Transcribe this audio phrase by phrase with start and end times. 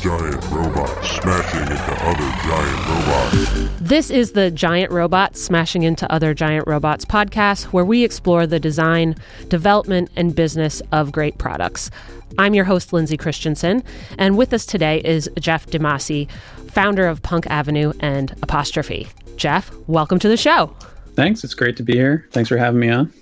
[0.00, 3.80] giant robots smashing into other giant robots.
[3.80, 8.60] This is the Giant Robots Smashing into Other Giant Robots podcast, where we explore the
[8.60, 9.16] design,
[9.48, 11.90] development, and business of great products.
[12.38, 13.82] I'm your host, Lindsay Christensen,
[14.18, 16.30] and with us today is Geoff DiMasi,
[16.70, 19.08] founder of Punk Avenue and Apostrophe.
[19.36, 20.72] Jeff, welcome to the show.
[21.14, 21.42] Thanks.
[21.42, 22.28] It's great to be here.
[22.30, 23.12] Thanks for having me on.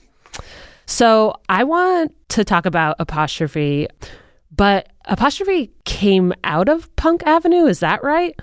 [0.85, 3.89] So, I want to talk about Apostrophe,
[4.57, 7.67] but Apostrophe came out of Punk Avenue.
[7.67, 8.39] Is that right?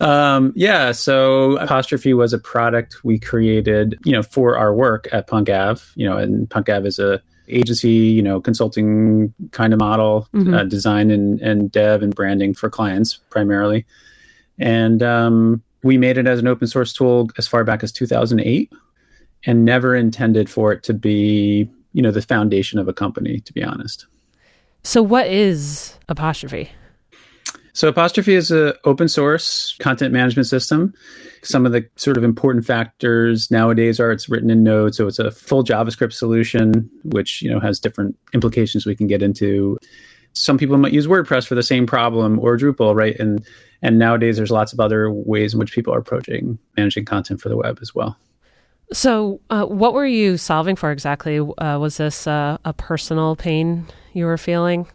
[0.00, 0.92] Um, yeah.
[0.92, 5.82] So Apostrophe was a product we created, you know, for our work at Punk Ave.
[5.94, 10.54] You know, and Punk Ave is a agency, you know, consulting kind of model, mm-hmm.
[10.54, 13.84] uh, design and, and dev and branding for clients primarily.
[14.58, 18.72] And um, we made it as an open source tool as far back as 2008
[19.46, 23.52] and never intended for it to be, you know, the foundation of a company, to
[23.52, 24.06] be honest.
[24.82, 26.70] So, what is Apostrophe?
[27.72, 30.94] So, Apostrophe is an open source content management system.
[31.42, 35.18] Some of the sort of important factors nowadays are it's written in Node, so it's
[35.18, 39.78] a full JavaScript solution, which you know has different implications we can get into.
[40.32, 43.18] Some people might use WordPress for the same problem or Drupal, right?
[43.18, 43.44] And
[43.82, 47.48] and nowadays there's lots of other ways in which people are approaching managing content for
[47.48, 48.16] the web as well.
[48.92, 51.38] So, uh, what were you solving for exactly?
[51.38, 54.88] Uh, was this uh, a personal pain you were feeling?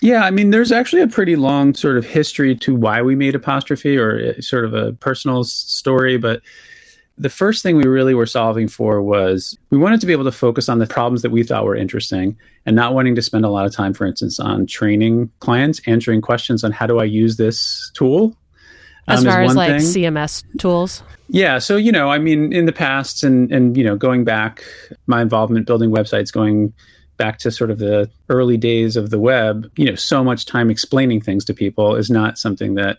[0.00, 3.34] Yeah, I mean, there's actually a pretty long sort of history to why we made
[3.34, 6.16] apostrophe, or uh, sort of a personal story.
[6.16, 6.42] But
[7.18, 10.32] the first thing we really were solving for was we wanted to be able to
[10.32, 13.50] focus on the problems that we thought were interesting and not wanting to spend a
[13.50, 17.36] lot of time, for instance, on training clients, answering questions on how do I use
[17.36, 18.36] this tool
[19.08, 19.80] as um, far as like thing.
[19.80, 21.02] CMS tools?
[21.28, 21.58] Yeah.
[21.58, 24.62] So, you know, I mean, in the past and, and, you know, going back,
[25.06, 26.72] my involvement building websites going
[27.16, 30.70] back to sort of the early days of the web, you know, so much time
[30.70, 32.98] explaining things to people is not something that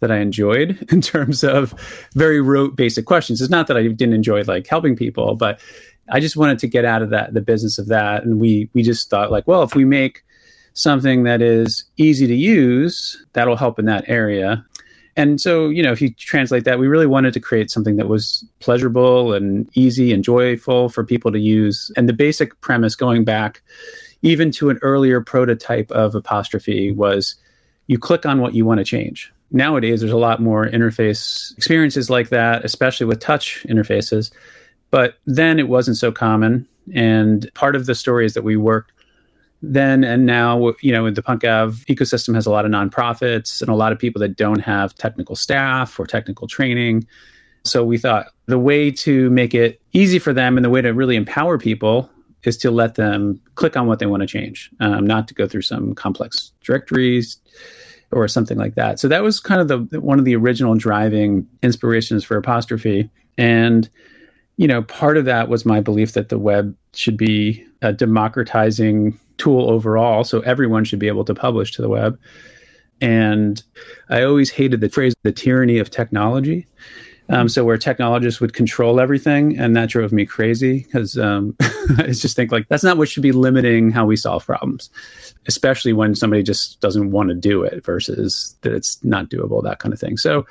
[0.00, 1.74] that I enjoyed in terms of
[2.14, 3.40] very rote basic questions.
[3.40, 5.60] It's not that I didn't enjoy like helping people, but
[6.10, 8.24] I just wanted to get out of that the business of that.
[8.24, 10.22] And we we just thought like, well, if we make
[10.74, 14.64] something that is easy to use, that'll help in that area
[15.16, 18.08] and so you know if you translate that we really wanted to create something that
[18.08, 21.90] was pleasurable and easy and joyful for people to use.
[21.96, 23.62] And the basic premise going back
[24.22, 27.36] even to an earlier prototype of apostrophe was
[27.86, 29.32] you click on what you want to change.
[29.52, 34.30] Nowadays there's a lot more interface experiences like that especially with touch interfaces.
[34.90, 36.66] But then it wasn't so common.
[36.94, 38.92] And part of the story is that we worked
[39.62, 43.70] then and now, you know, the Punk Ave ecosystem has a lot of nonprofits and
[43.70, 47.06] a lot of people that don't have technical staff or technical training.
[47.64, 50.90] So we thought the way to make it easy for them and the way to
[50.90, 52.08] really empower people
[52.44, 55.48] is to let them click on what they want to change, um, not to go
[55.48, 57.38] through some complex directories
[58.12, 59.00] or something like that.
[59.00, 63.10] So that was kind of the one of the original driving inspirations for Apostrophe.
[63.36, 63.90] And
[64.56, 69.18] you know, part of that was my belief that the web should be a democratizing
[69.36, 72.18] tool overall, so everyone should be able to publish to the web.
[73.00, 73.62] And
[74.08, 76.66] I always hated the phrase "the tyranny of technology."
[77.28, 81.56] Um, so where technologists would control everything, and that drove me crazy because um,
[81.98, 84.90] I just think like that's not what should be limiting how we solve problems,
[85.46, 89.80] especially when somebody just doesn't want to do it versus that it's not doable, that
[89.80, 90.16] kind of thing.
[90.16, 90.46] So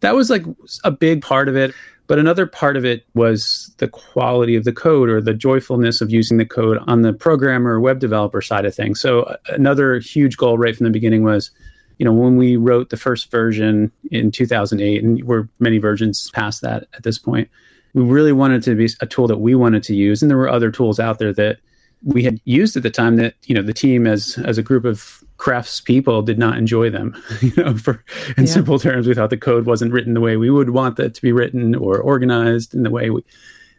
[0.00, 0.44] that was like
[0.84, 1.74] a big part of it.
[2.10, 6.10] But another part of it was the quality of the code or the joyfulness of
[6.10, 9.00] using the code on the programmer web developer side of things.
[9.00, 11.52] So uh, another huge goal right from the beginning was,
[11.98, 16.62] you know, when we wrote the first version in 2008, and we're many versions past
[16.62, 17.48] that at this point,
[17.94, 20.20] we really wanted to be a tool that we wanted to use.
[20.20, 21.58] And there were other tools out there that
[22.02, 24.84] we had used at the time that, you know, the team as as a group
[24.84, 27.20] of crafts people did not enjoy them.
[27.40, 28.04] you know, for
[28.36, 28.52] in yeah.
[28.52, 31.22] simple terms, we thought the code wasn't written the way we would want that to
[31.22, 33.24] be written or organized in the way we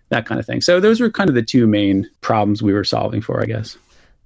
[0.10, 0.62] that kind of thing.
[0.62, 3.78] So those were kind of the two main problems we were solving for, I guess.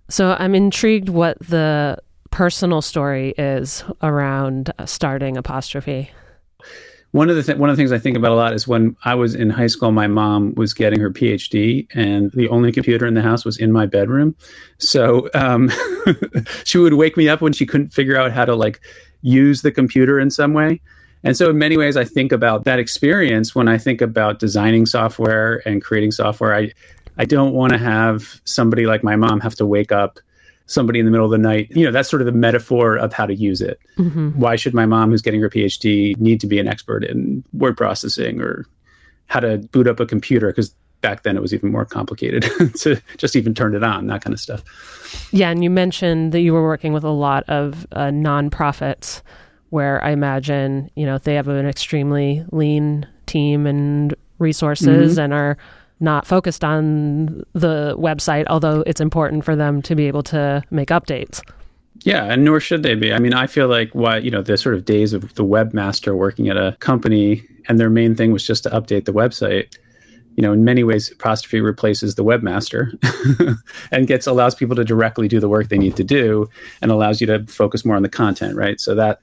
[0.10, 1.98] So I'm intrigued what the
[2.32, 6.12] personal story is around starting apostrophe
[7.16, 8.94] one of the th- one of the things I think about a lot is when
[9.06, 13.06] I was in high school, my mom was getting her PhD, and the only computer
[13.06, 14.36] in the house was in my bedroom.
[14.80, 15.72] So um,
[16.66, 18.82] she would wake me up when she couldn't figure out how to like
[19.22, 20.82] use the computer in some way.
[21.24, 24.86] And so, in many ways, I think about that experience when I think about designing
[24.86, 26.54] software and creating software.
[26.54, 26.74] I
[27.18, 30.20] I don't want to have somebody like my mom have to wake up
[30.68, 31.70] somebody in the middle of the night.
[31.72, 33.80] You know, that's sort of the metaphor of how to use it.
[33.98, 34.32] Mm-hmm.
[34.32, 37.78] Why should my mom, who's getting her PhD, need to be an expert in word
[37.78, 38.66] processing or
[39.28, 40.48] how to boot up a computer?
[40.48, 42.44] Because back then it was even more complicated
[42.80, 44.64] to just even turn it on, that kind of stuff.
[45.32, 49.22] Yeah, and you mentioned that you were working with a lot of uh, nonprofits
[49.70, 55.22] where I imagine, you know, they have an extremely lean team and resources mm-hmm.
[55.22, 55.58] and are
[56.00, 60.90] not focused on the website, although it's important for them to be able to make
[60.90, 61.42] updates.
[62.04, 63.14] Yeah, and nor should they be.
[63.14, 66.16] I mean, I feel like what, you know, the sort of days of the webmaster
[66.16, 69.76] working at a company and their main thing was just to update the website.
[70.36, 72.92] You know, in many ways, Apostrophe replaces the webmaster
[73.92, 76.50] and gets allows people to directly do the work they need to do
[76.82, 78.82] and allows you to focus more on the content, right?
[78.82, 79.20] So that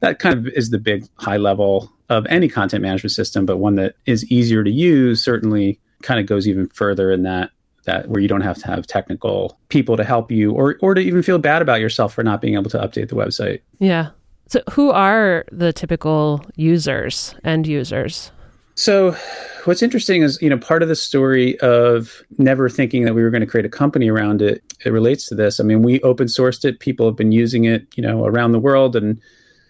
[0.00, 3.76] that kind of is the big high level of any content management system, but one
[3.76, 7.50] that is easier to use certainly kind of goes even further in that
[7.84, 11.00] that where you don't have to have technical people to help you or or to
[11.00, 13.60] even feel bad about yourself for not being able to update the website.
[13.78, 14.10] Yeah.
[14.48, 18.30] So who are the typical users, end users?
[18.74, 19.16] So
[19.64, 23.30] what's interesting is, you know, part of the story of never thinking that we were
[23.30, 25.60] going to create a company around it, it relates to this.
[25.60, 28.58] I mean, we open sourced it, people have been using it, you know, around the
[28.58, 29.20] world and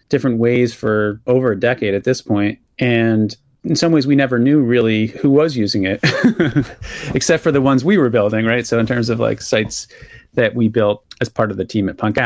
[0.08, 2.58] different ways for over a decade at this point.
[2.78, 6.00] And in some ways we never knew really who was using it
[7.14, 8.66] except for the ones we were building right?
[8.66, 9.86] So in terms of like sites
[10.34, 12.18] that we built as part of the team at punk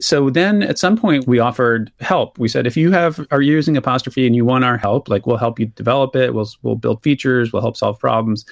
[0.00, 2.38] so then at some point we offered help.
[2.38, 5.36] We said if you have are using apostrophe and you want our help like we'll
[5.36, 6.34] help you develop it.
[6.34, 7.52] We'll, we'll build features.
[7.52, 8.44] We'll help solve problems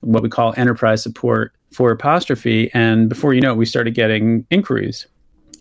[0.00, 2.70] what we call enterprise support for apostrophe.
[2.74, 5.06] And before you know it we started getting inquiries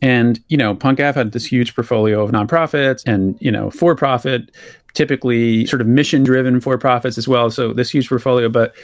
[0.01, 3.95] and, you know, Punk Ave had this huge portfolio of nonprofits and, you know, for
[3.95, 4.51] profit
[4.93, 7.49] typically sort of mission driven for profits as well.
[7.49, 8.75] So this huge portfolio, but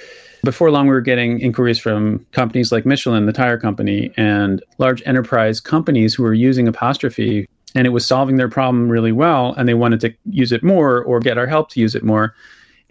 [0.43, 5.03] before long, we were getting inquiries from companies like Michelin, the tire company, and large
[5.05, 9.67] enterprise companies who were using Apostrophe, and it was solving their problem really well, and
[9.67, 12.33] they wanted to use it more or get our help to use it more.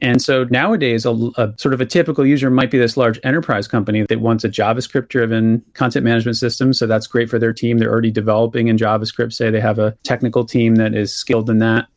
[0.01, 3.67] And so nowadays, a, a, sort of a typical user might be this large enterprise
[3.67, 6.73] company that wants a JavaScript driven content management system.
[6.73, 7.79] So that's great for their team.
[7.79, 9.33] They're already developing in JavaScript.
[9.33, 11.89] Say they have a technical team that is skilled in that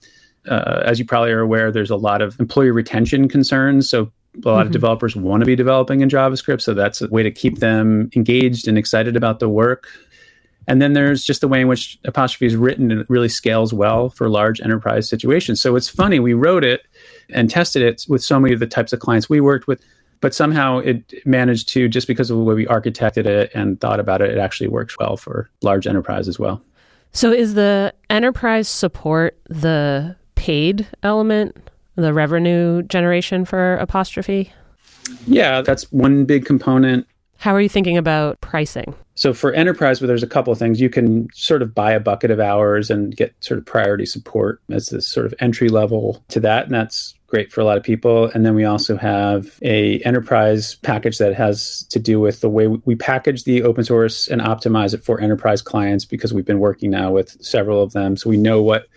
[0.49, 3.89] uh, as you probably are aware, there's a lot of employee retention concerns.
[3.89, 4.11] So
[4.43, 4.67] a lot mm-hmm.
[4.67, 6.61] of developers want to be developing in JavaScript.
[6.61, 9.87] So that's a way to keep them engaged and excited about the work.
[10.67, 13.73] And then there's just the way in which Apostrophe is written and it really scales
[13.73, 15.59] well for large enterprise situations.
[15.61, 16.81] So it's funny, we wrote it
[17.33, 19.81] and tested it with so many of the types of clients we worked with,
[20.19, 23.99] but somehow it managed to, just because of the way we architected it and thought
[23.99, 26.61] about it, it actually works well for large enterprise as well.
[27.11, 31.57] So is the enterprise support the paid element,
[31.95, 34.53] the revenue generation for Apostrophe?
[35.27, 37.05] Yeah, that's one big component.
[37.37, 38.93] How are you thinking about pricing?
[39.15, 41.99] So for enterprise, where there's a couple of things, you can sort of buy a
[41.99, 46.23] bucket of hours and get sort of priority support as this sort of entry level
[46.29, 48.25] to that, and that's great for a lot of people.
[48.25, 52.67] And then we also have a enterprise package that has to do with the way
[52.67, 56.91] we package the open source and optimize it for enterprise clients because we've been working
[56.91, 58.87] now with several of them, so we know what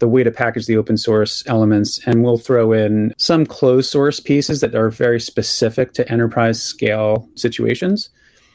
[0.00, 1.98] the way to package the open source elements.
[2.06, 7.28] And we'll throw in some closed source pieces that are very specific to enterprise scale
[7.36, 8.10] situations.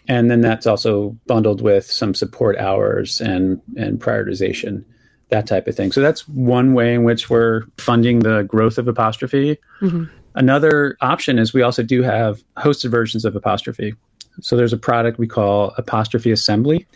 [0.07, 4.85] And then that's also bundled with some support hours and, and prioritization,
[5.29, 5.91] that type of thing.
[5.91, 9.57] So that's one way in which we're funding the growth of Apostrophe.
[9.81, 10.05] Mm-hmm.
[10.35, 13.93] Another option is we also do have hosted versions of Apostrophe.
[14.39, 16.87] So there's a product we call Apostrophe Assembly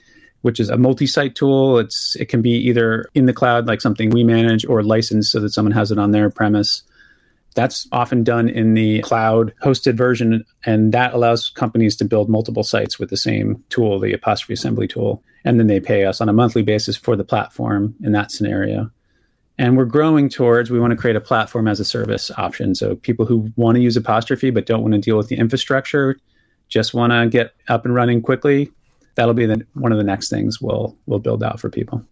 [0.42, 1.80] which is a multi-site tool.
[1.80, 5.40] It's it can be either in the cloud, like something we manage, or licensed so
[5.40, 6.84] that someone has it on their premise.
[7.54, 12.64] That's often done in the cloud hosted version, and that allows companies to build multiple
[12.64, 16.30] sites with the same tool, the apostrophe assembly tool, and then they pay us on
[16.30, 18.90] a monthly basis for the platform in that scenario.
[19.58, 22.74] And we're growing towards we want to create a platform as a service option.
[22.74, 26.18] So people who want to use apostrophe but don't want to deal with the infrastructure,
[26.68, 28.72] just want to get up and running quickly,
[29.16, 32.04] that'll be the, one of the next things we'll we'll build out for people.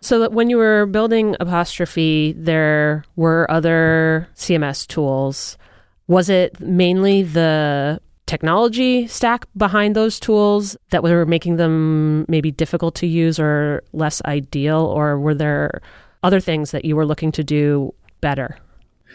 [0.00, 5.58] So that when you were building apostrophe, there were other CMS tools.
[6.06, 12.94] Was it mainly the technology stack behind those tools that were making them maybe difficult
[12.94, 15.82] to use or less ideal, or were there
[16.22, 18.56] other things that you were looking to do better?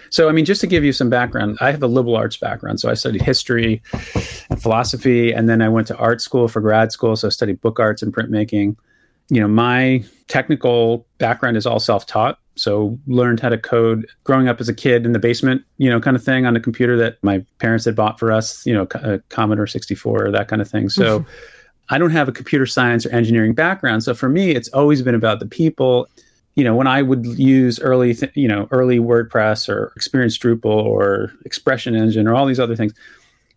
[0.10, 2.82] So, I mean, just to give you some background, I have a liberal arts background.
[2.82, 3.82] So, I studied history
[4.50, 7.16] and philosophy, and then I went to art school for grad school.
[7.16, 8.76] So, I studied book arts and printmaking.
[9.30, 12.38] You know, my technical background is all self taught.
[12.56, 16.00] So, learned how to code growing up as a kid in the basement, you know,
[16.00, 18.88] kind of thing on a computer that my parents had bought for us, you know,
[18.96, 20.90] a Commodore 64 or that kind of thing.
[20.90, 21.30] So, mm-hmm.
[21.90, 24.04] I don't have a computer science or engineering background.
[24.04, 26.08] So, for me, it's always been about the people
[26.56, 30.66] you know, when I would use early, th- you know, early WordPress or Experience Drupal
[30.66, 32.94] or Expression Engine or all these other things,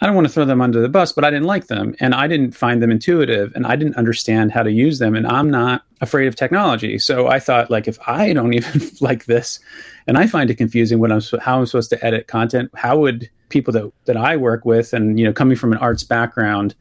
[0.01, 2.15] I don't want to throw them under the bus, but I didn't like them and
[2.15, 5.17] I didn't find them intuitive and I didn't understand how to use them.
[5.17, 6.99] And I'm not afraid of technology.
[6.99, 9.59] So I thought, like, if I don't even like this
[10.07, 13.29] and I find it confusing when I'm how I'm supposed to edit content, how would
[13.49, 16.77] people that, that I work with and, you know, coming from an arts background,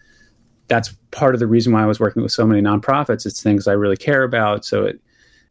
[0.68, 3.26] that's part of the reason why I was working with so many nonprofits.
[3.26, 4.64] It's things I really care about.
[4.64, 5.00] So it,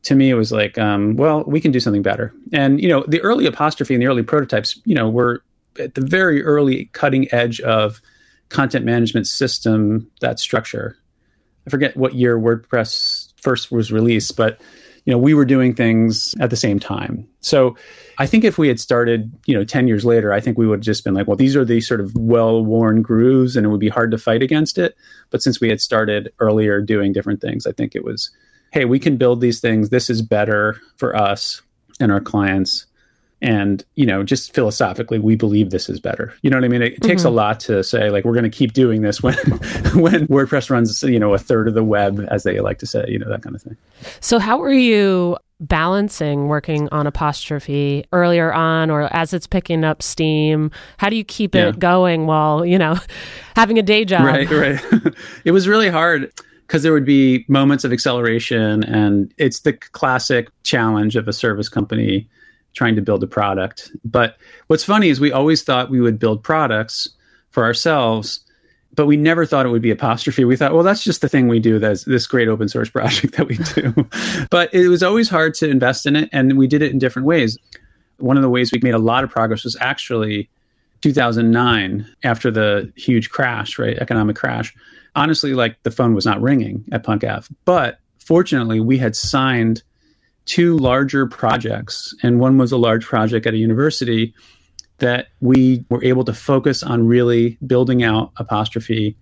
[0.05, 2.33] to me, it was like, um, well, we can do something better.
[2.53, 5.43] And you know, the early apostrophe and the early prototypes, you know, were
[5.78, 8.00] at the very early cutting edge of
[8.49, 10.97] content management system that structure.
[11.66, 14.61] I forget what year WordPress first was released, but
[15.04, 17.28] you know, we were doing things at the same time.
[17.40, 17.76] So
[18.18, 20.80] I think if we had started, you know, 10 years later, I think we would
[20.80, 23.80] have just been like, well, these are the sort of well-worn grooves and it would
[23.80, 24.97] be hard to fight against it.
[25.30, 28.30] But since we had started earlier doing different things, I think it was
[28.73, 29.88] hey, we can build these things.
[29.88, 31.62] This is better for us
[32.00, 32.87] and our clients.
[33.47, 36.35] And, you know, just philosophically, we believe this is better.
[36.43, 36.83] You know what I mean?
[36.83, 37.09] It, it mm-hmm.
[37.09, 37.37] takes a mm-hmm.
[37.37, 39.37] lot to say, like, we're going to keep doing this when,
[39.95, 43.05] when WordPress runs, you know, a third of the web, as they like to say,
[43.09, 43.76] you know, that kind of thing.
[44.21, 50.03] So, how are you balancing working on apostrophe earlier on or as it's picking up
[50.03, 51.69] steam how do you keep yeah.
[51.69, 52.95] it going while you know
[53.57, 54.85] having a day job right right
[55.47, 56.31] it was really hard
[56.67, 61.71] because there would be moments of acceleration and it's the classic challenge of a service
[61.71, 62.29] company
[62.76, 63.90] trying to build a product.
[64.04, 64.37] But
[64.68, 67.09] what's funny is we always thought we would build products
[67.50, 68.47] for ourselves
[68.97, 70.45] but we never thought it would be apostrophe.
[70.45, 73.37] We thought well that's just the thing we do that's this great open source project
[73.37, 73.95] that we do.
[74.50, 77.26] But it was always hard to invest in it and we did it in different
[77.26, 77.59] ways.
[78.18, 80.49] One of the ways we made a lot of progress was actually
[81.02, 84.75] 2009 after the huge crash right economic crash.
[85.14, 87.49] Honestly, like the phone was not ringing at Punk Ave.
[87.64, 89.83] But fortunately, we had signed
[90.47, 94.35] two larger projects, and one was a large project at a university
[94.99, 99.17] that we were able to focus on really building out apostrophe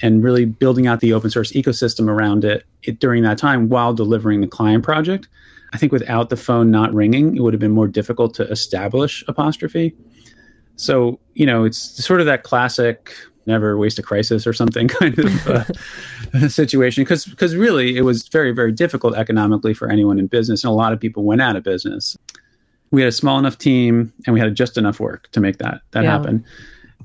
[0.00, 3.92] and really building out the open source ecosystem around it, it, during that time while
[3.92, 5.28] delivering the client project.
[5.72, 9.22] I think without the phone not ringing, it would have been more difficult to establish
[9.28, 9.94] apostrophe.
[10.76, 13.12] So, you know, it's sort of that classic
[13.48, 17.02] never waste a crisis or something kind of uh, situation.
[17.02, 20.74] Because because really it was very very difficult economically for anyone in business and a
[20.74, 22.16] lot of people went out of business.
[22.90, 25.80] We had a small enough team and we had just enough work to make that
[25.90, 26.10] that yeah.
[26.10, 26.44] happen.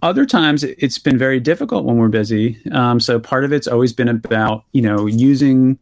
[0.02, 2.60] Other times it's been very difficult when we're busy.
[2.72, 5.80] Um, so part of it's always been about you know using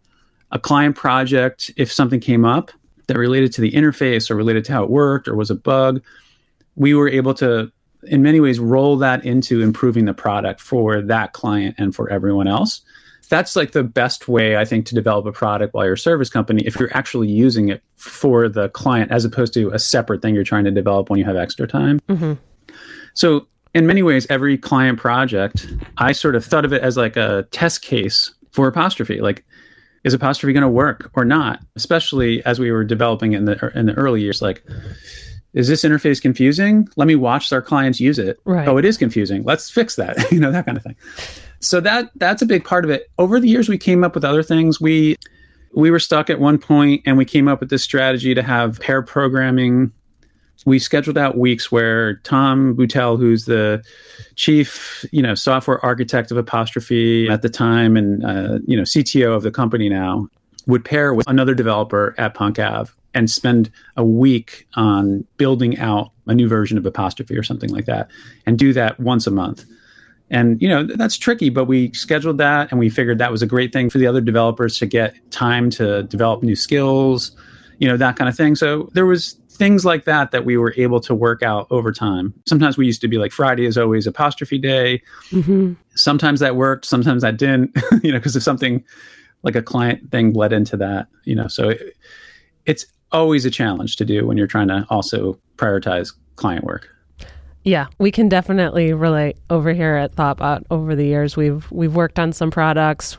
[0.52, 2.72] a client project if something came up
[3.08, 6.02] that related to the interface or related to how it worked or was a bug.
[6.76, 7.72] We were able to
[8.04, 12.48] in many ways roll that into improving the product for that client and for everyone
[12.48, 12.82] else.
[13.30, 16.30] That's like the best way i think to develop a product while you're a service
[16.30, 20.36] company if you're actually using it for the client as opposed to a separate thing
[20.36, 22.02] you're trying to develop when you have extra time.
[22.10, 22.34] Mm-hmm.
[23.14, 25.66] so in many ways every client project
[25.98, 29.20] i sort of thought of it as like a test case for apostrophe.
[29.20, 29.44] Like
[30.04, 31.60] is apostrophe going to work or not?
[31.76, 34.64] Especially as we were developing in the in the early years like
[35.54, 36.88] is this interface confusing?
[36.96, 38.40] Let me watch our clients use it.
[38.46, 38.68] Right.
[38.68, 39.44] Oh, it is confusing.
[39.44, 40.18] Let's fix that.
[40.32, 40.96] you know, that kind of thing.
[41.60, 43.10] So that that's a big part of it.
[43.18, 44.80] Over the years we came up with other things.
[44.80, 45.18] We
[45.74, 48.80] we were stuck at one point and we came up with this strategy to have
[48.80, 49.92] pair programming.
[50.66, 53.84] We scheduled out weeks where Tom Boutell, who's the
[54.36, 59.36] chief, you know, software architect of Apostrophe at the time and uh, you know, CTO
[59.36, 60.28] of the company now,
[60.68, 66.12] would pair with another developer at Punk Ave and spend a week on building out
[66.28, 68.10] a new version of apostrophe or something like that
[68.46, 69.66] and do that once a month.
[70.30, 73.48] And you know that's tricky but we scheduled that and we figured that was a
[73.48, 77.36] great thing for the other developers to get time to develop new skills
[77.82, 78.56] you know that kind of thing.
[78.56, 82.34] So there was things like that that we were able to work out over time.
[82.48, 85.02] Sometimes we used to be like friday is always apostrophe day.
[85.32, 85.74] Mm-hmm.
[85.96, 88.84] sometimes that worked sometimes that didn't you know because if something
[89.42, 91.98] like a client thing bled into that you know so it,
[92.68, 96.96] it's always a challenge to do when you're trying to also prioritize client work.
[97.64, 100.64] Yeah, we can definitely relate over here at Thoughtbot.
[100.72, 103.18] Over the years, we've we've worked on some products.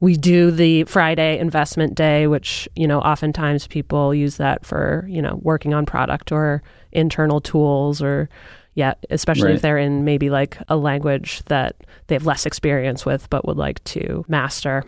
[0.00, 5.20] We do the Friday investment day, which you know oftentimes people use that for you
[5.20, 6.62] know working on product or
[6.92, 8.28] internal tools or
[8.74, 9.54] yeah, especially right.
[9.56, 11.76] if they're in maybe like a language that
[12.06, 14.84] they have less experience with but would like to master.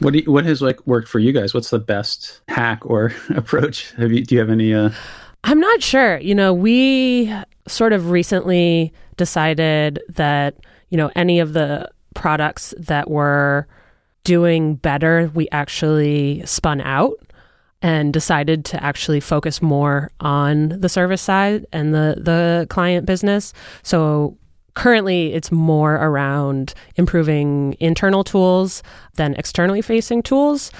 [0.00, 1.54] What you, what has like worked for you guys?
[1.54, 3.92] What's the best hack or approach?
[3.92, 4.74] Have you do you have any?
[4.74, 4.90] Uh...
[5.44, 6.18] I'm not sure.
[6.18, 7.32] You know, we
[7.66, 10.56] sort of recently decided that
[10.90, 13.66] you know any of the products that were
[14.24, 17.14] doing better, we actually spun out.
[17.82, 23.52] and decided to actually focus more on the service side and the the client business.
[23.82, 24.36] So
[24.76, 28.82] currently it's more around improving internal tools
[29.14, 30.70] than externally facing tools.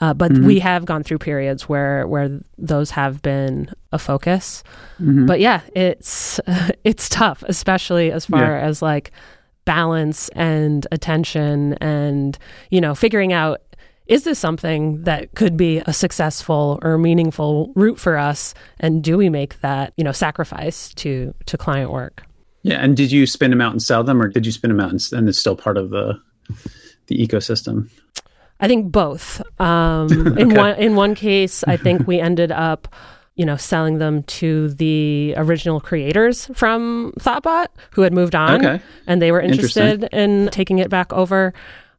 [0.00, 0.46] Uh, but mm-hmm.
[0.46, 4.64] we have gone through periods where where those have been a focus.
[4.94, 5.26] Mm-hmm.
[5.26, 6.40] But yeah, it's
[6.84, 8.66] it's tough, especially as far yeah.
[8.66, 9.12] as like
[9.64, 12.36] balance and attention and
[12.70, 13.60] you know figuring out
[14.08, 19.16] is this something that could be a successful or meaningful route for us and do
[19.16, 22.24] we make that you know sacrifice to to client work
[22.62, 24.80] yeah and did you spin them out and sell them or did you spin them
[24.80, 26.18] out and, and it's still part of the
[27.06, 27.88] the ecosystem
[28.60, 30.42] i think both um, okay.
[30.42, 32.94] in one in one case i think we ended up
[33.34, 38.84] you know, selling them to the original creators from Thoughtbot who had moved on okay.
[39.06, 41.54] and they were interested in taking it back over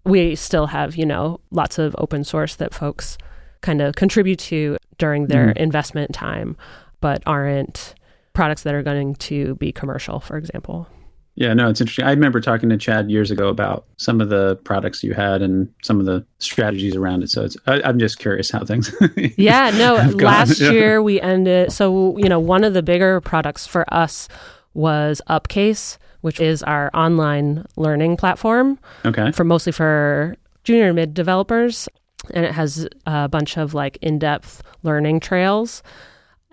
[0.05, 3.17] we still have, you know, lots of open source that folks
[3.61, 5.57] kind of contribute to during their mm.
[5.57, 6.57] investment time,
[6.99, 7.95] but aren't
[8.33, 10.87] products that are going to be commercial, for example.
[11.35, 12.05] Yeah, no, it's interesting.
[12.05, 15.71] I remember talking to Chad years ago about some of the products you had and
[15.81, 17.29] some of the strategies around it.
[17.29, 18.93] So it's, I, am just curious how things.
[19.37, 20.69] yeah, no, last yeah.
[20.71, 21.71] year we ended.
[21.71, 24.27] So, you know, one of the bigger products for us
[24.75, 28.77] was Upcase, which is our online learning platform.
[29.03, 29.31] Okay.
[29.31, 31.89] For mostly for junior and mid developers.
[32.31, 35.81] And it has a bunch of like in depth learning trails.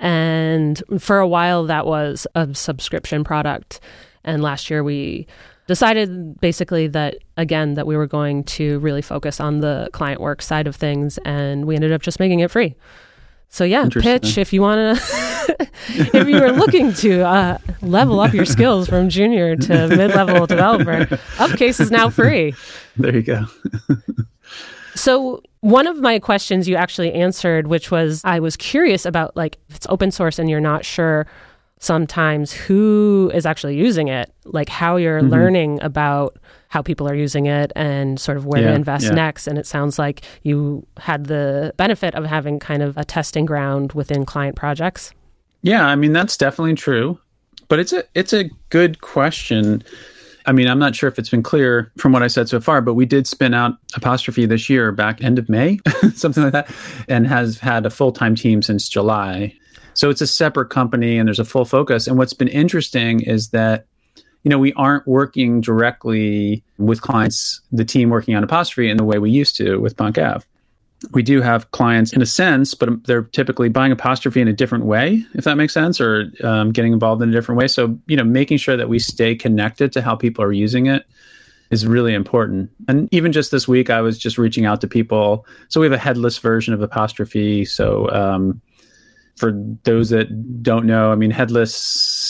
[0.01, 3.81] And for a while, that was a subscription product.
[4.25, 5.27] And last year, we
[5.67, 10.43] decided basically that, again, that we were going to really focus on the client work
[10.43, 11.19] side of things.
[11.19, 12.75] And we ended up just making it free.
[13.53, 15.69] So yeah, pitch if you want to.
[15.89, 21.19] if you are looking to uh, level up your skills from junior to mid-level developer,
[21.37, 22.55] Upcase is now free.
[22.97, 23.47] There you go.
[24.95, 29.59] so one of my questions you actually answered, which was I was curious about like
[29.69, 31.27] if it's open source and you're not sure
[31.81, 35.31] sometimes who is actually using it, like how you're mm-hmm.
[35.31, 36.39] learning about
[36.69, 39.11] how people are using it and sort of where yeah, to invest yeah.
[39.13, 39.47] next.
[39.47, 43.93] And it sounds like you had the benefit of having kind of a testing ground
[43.93, 45.13] within client projects.
[45.63, 47.19] Yeah, I mean that's definitely true.
[47.69, 49.83] But it's a it's a good question.
[50.51, 52.81] I mean, I'm not sure if it's been clear from what I said so far,
[52.81, 55.79] but we did spin out Apostrophe this year, back end of May,
[56.17, 56.75] something like that,
[57.07, 59.55] and has had a full time team since July.
[59.95, 62.09] So it's a separate company and there's a full focus.
[62.09, 63.87] And what's been interesting is that,
[64.43, 69.05] you know, we aren't working directly with clients, the team working on Apostrophe in the
[69.05, 70.45] way we used to with Punk Ave.
[71.13, 74.85] We do have clients in a sense, but they're typically buying Apostrophe in a different
[74.85, 77.69] way, if that makes sense, or um, getting involved in a different way.
[77.69, 81.07] So, you know, making sure that we stay connected to how people are using it
[81.71, 82.71] is really important.
[82.89, 85.47] And even just this week, I was just reaching out to people.
[85.69, 87.65] So we have a headless version of Apostrophe.
[87.65, 88.61] So, um,
[89.41, 89.53] for
[89.85, 91.75] those that don't know, I mean, headless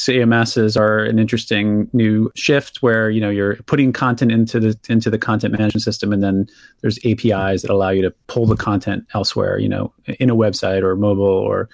[0.07, 5.11] CMSs are an interesting new shift where you know you're putting content into the into
[5.11, 6.47] the content management system, and then
[6.83, 10.83] there's APIs that allow you to pull the content elsewhere, you know, in a website
[10.83, 11.69] or mobile or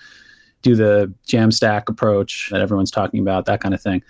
[0.62, 4.02] do the Jamstack approach that everyone's talking about, that kind of thing.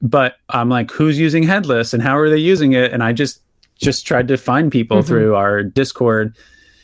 [0.00, 2.92] But I'm like, who's using headless and how are they using it?
[2.92, 3.42] And I just
[3.78, 5.08] just tried to find people mm-hmm.
[5.08, 6.36] through our Discord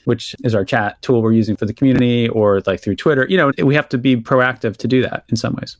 [0.04, 3.26] which is our chat tool we're using for the community, or like through Twitter.
[3.28, 5.76] You know, we have to be proactive to do that in some ways.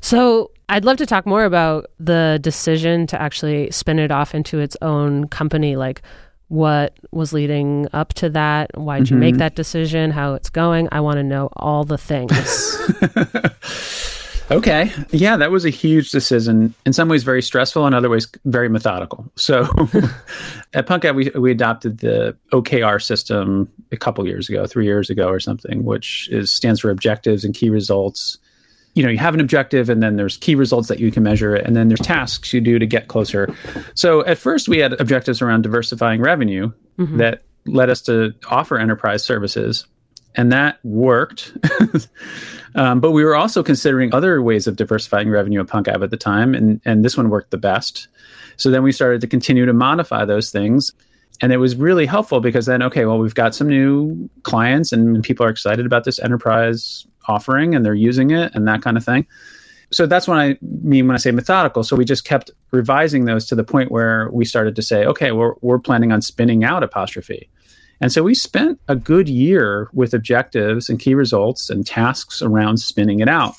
[0.00, 4.58] So I'd love to talk more about the decision to actually spin it off into
[4.58, 5.76] its own company.
[5.76, 6.02] Like,
[6.48, 8.70] what was leading up to that?
[8.74, 9.14] Why did mm-hmm.
[9.14, 9.38] you make mm-hmm.
[9.40, 10.10] that decision?
[10.10, 10.88] How it's going?
[10.90, 12.76] I want to know all the things.
[14.50, 14.92] Okay.
[15.10, 16.74] Yeah, that was a huge decision.
[16.84, 17.86] In some ways, very stressful.
[17.86, 19.30] In other ways, very methodical.
[19.36, 19.68] So
[20.74, 25.08] at Punk Ave, we, we adopted the OKR system a couple years ago, three years
[25.08, 28.38] ago or something, which is stands for objectives and key results.
[28.94, 31.54] You know, you have an objective and then there's key results that you can measure
[31.54, 33.54] and then there's tasks you do to get closer.
[33.94, 37.18] So at first we had objectives around diversifying revenue mm-hmm.
[37.18, 39.86] that led us to offer enterprise services
[40.36, 41.52] and that worked.
[42.74, 46.10] um, but we were also considering other ways of diversifying revenue at Punk Ave at
[46.10, 48.08] the time, and and this one worked the best.
[48.56, 50.92] So then we started to continue to modify those things,
[51.40, 55.22] and it was really helpful because then okay, well we've got some new clients and
[55.22, 59.04] people are excited about this enterprise offering and they're using it and that kind of
[59.04, 59.26] thing.
[59.92, 61.82] So that's what I mean when I say methodical.
[61.82, 65.32] So we just kept revising those to the point where we started to say, okay,
[65.32, 67.48] we're we're planning on spinning out apostrophe
[68.00, 72.78] and so we spent a good year with objectives and key results and tasks around
[72.78, 73.54] spinning it out.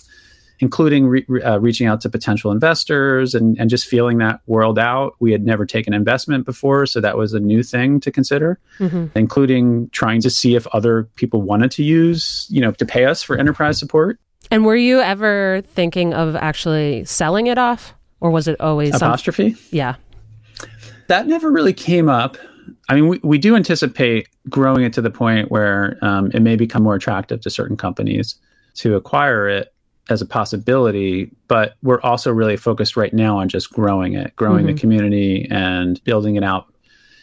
[0.62, 5.16] including re- uh, reaching out to potential investors and, and just feeling that world out.
[5.20, 9.08] We had never taken investment before, so that was a new thing to consider, mm-hmm.
[9.16, 13.24] including trying to see if other people wanted to use, you know, to pay us
[13.24, 14.20] for enterprise support.
[14.52, 17.96] And were you ever thinking of actually selling it off?
[18.20, 19.56] Or was it always apostrophe?
[19.56, 19.64] Some...
[19.72, 19.96] Yeah.
[21.08, 22.38] That never really came up.
[22.92, 26.58] I mean, we, we do anticipate growing it to the point where um, it may
[26.58, 28.36] become more attractive to certain companies
[28.76, 29.74] to acquire it
[30.10, 34.66] as a possibility, but we're also really focused right now on just growing it, growing
[34.66, 34.76] mm-hmm.
[34.76, 36.66] the community and building it out.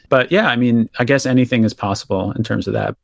[0.08, 2.96] But yeah, I mean, I guess anything is possible in terms of that.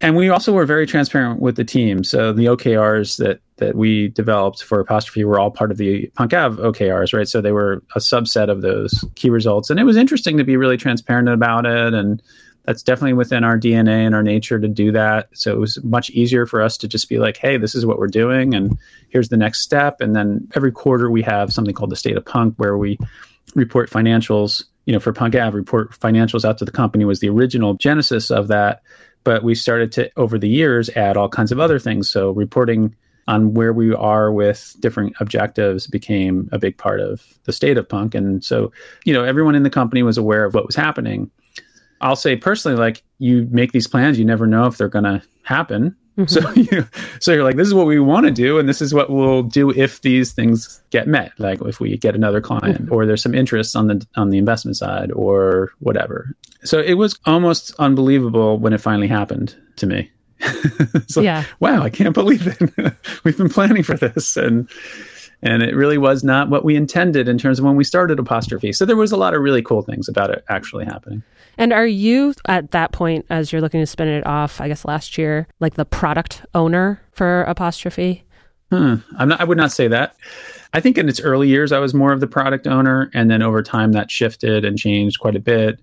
[0.00, 2.04] And we also were very transparent with the team.
[2.04, 6.56] So the OKRs that that we developed for Apostrophe were all part of the PunkAv
[6.56, 7.26] OKRs, right?
[7.26, 9.70] So they were a subset of those key results.
[9.70, 12.22] And it was interesting to be really transparent about it and
[12.66, 15.28] that's definitely within our DNA and our nature to do that.
[15.32, 17.98] So it was much easier for us to just be like, hey, this is what
[17.98, 18.76] we're doing, and
[19.08, 20.00] here's the next step.
[20.00, 22.98] And then every quarter we have something called the State of Punk, where we
[23.54, 24.64] report financials.
[24.84, 28.48] You know, for PunkAv, report financials out to the company was the original genesis of
[28.48, 28.82] that.
[29.26, 32.08] But we started to, over the years, add all kinds of other things.
[32.08, 32.94] So reporting
[33.26, 37.88] on where we are with different objectives became a big part of the state of
[37.88, 38.14] punk.
[38.14, 38.70] And so,
[39.04, 41.28] you know, everyone in the company was aware of what was happening.
[42.00, 45.20] I'll say personally, like you make these plans, you never know if they're going to
[45.42, 45.96] happen.
[46.26, 46.26] Mm-hmm.
[46.26, 46.88] So you,
[47.20, 49.42] so you're like, this is what we want to do, and this is what we'll
[49.42, 51.32] do if these things get met.
[51.38, 52.92] Like if we get another client, mm-hmm.
[52.92, 56.34] or there's some interest on the on the investment side, or whatever.
[56.64, 60.10] So it was almost unbelievable when it finally happened to me.
[60.40, 61.44] like, yeah.
[61.60, 62.94] Wow, I can't believe it.
[63.24, 64.70] We've been planning for this, and
[65.42, 68.72] and it really was not what we intended in terms of when we started apostrophe.
[68.72, 71.22] So there was a lot of really cool things about it actually happening.
[71.58, 74.84] And are you at that point, as you're looking to spin it off, I guess
[74.84, 78.24] last year, like the product owner for Apostrophe?
[78.70, 78.96] Hmm.
[79.16, 80.16] I'm not, I would not say that.
[80.72, 83.10] I think in its early years, I was more of the product owner.
[83.14, 85.80] And then over time, that shifted and changed quite a bit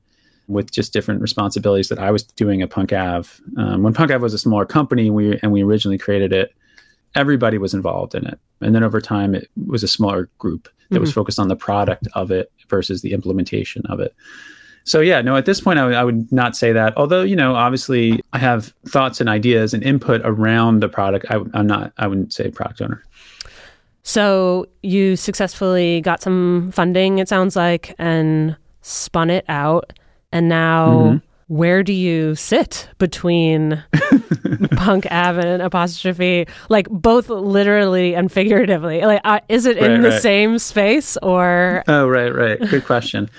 [0.47, 3.41] with just different responsibilities that I was doing at PunkAv.
[3.57, 6.53] Um, when Punk PunkAv was a smaller company we, and we originally created it,
[7.15, 8.39] everybody was involved in it.
[8.61, 11.01] And then over time, it was a smaller group that mm-hmm.
[11.01, 14.13] was focused on the product of it versus the implementation of it.
[14.85, 16.95] So yeah, no, at this point, I, w- I would not say that.
[16.97, 21.25] Although you know, obviously, I have thoughts and ideas and input around the product.
[21.29, 21.93] I, I'm not.
[21.97, 23.03] I wouldn't say product owner.
[24.03, 27.19] So you successfully got some funding.
[27.19, 29.93] It sounds like, and spun it out,
[30.31, 30.89] and now.
[30.89, 31.17] Mm-hmm.
[31.47, 33.83] Where do you sit between
[34.75, 36.47] Punk Av and apostrophe?
[36.69, 39.01] Like both literally and figuratively.
[39.01, 40.21] Like, uh, is it right, in the right.
[40.21, 41.83] same space or?
[41.87, 42.59] Oh, right, right.
[42.59, 43.29] Good question.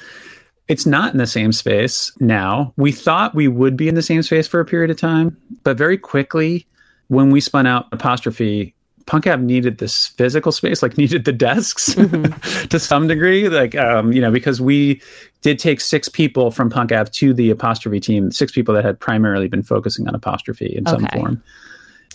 [0.68, 2.72] It's not in the same space now.
[2.76, 5.76] We thought we would be in the same space for a period of time, but
[5.76, 6.66] very quickly,
[7.08, 8.74] when we spun out apostrophe,
[9.06, 12.66] PunkAv needed this physical space, like needed the desks mm-hmm.
[12.68, 15.02] to some degree, like um, you know, because we
[15.42, 19.48] did take six people from PunkAv to the apostrophe team, six people that had primarily
[19.48, 20.96] been focusing on apostrophe in okay.
[20.96, 21.42] some form.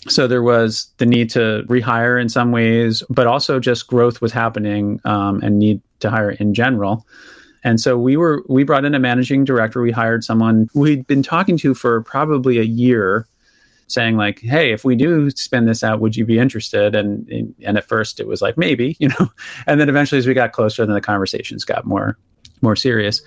[0.08, 4.32] So there was the need to rehire in some ways, but also just growth was
[4.32, 7.06] happening um, and need to hire in general.
[7.62, 9.82] And so we were we brought in a managing director.
[9.82, 13.26] We hired someone we'd been talking to for probably a year,
[13.86, 17.76] saying like, "Hey, if we do spin this out, would you be interested?" And and
[17.76, 19.30] at first it was like maybe, you know,
[19.66, 22.16] and then eventually as we got closer, then the conversations got more
[22.62, 23.22] more serious.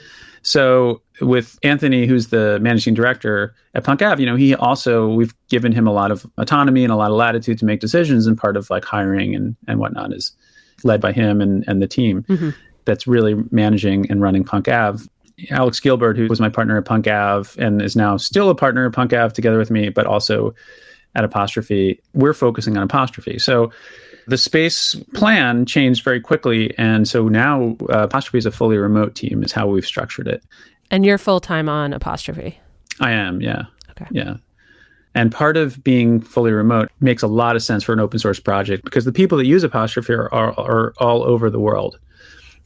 [0.45, 5.33] So with Anthony, who's the managing director at Punk PunkAv, you know, he also we've
[5.47, 8.37] given him a lot of autonomy and a lot of latitude to make decisions, and
[8.37, 10.35] part of like hiring and and whatnot is
[10.83, 12.23] led by him and and the team.
[12.23, 12.49] Mm-hmm
[12.85, 15.07] that's really managing and running Punk Av.
[15.49, 18.85] Alex Gilbert, who was my partner at Punk Av and is now still a partner
[18.85, 20.53] at Punk Av together with me, but also
[21.15, 23.39] at Apostrophe, we're focusing on Apostrophe.
[23.39, 23.71] So
[24.27, 26.77] the space plan changed very quickly.
[26.77, 30.43] And so now uh, Apostrophe is a fully remote team, is how we've structured it.
[30.91, 32.59] And you're full time on Apostrophe?
[32.99, 33.63] I am, yeah.
[33.91, 34.05] Okay.
[34.11, 34.37] Yeah.
[35.15, 38.39] And part of being fully remote makes a lot of sense for an open source
[38.39, 41.99] project because the people that use Apostrophe are, are, are all over the world.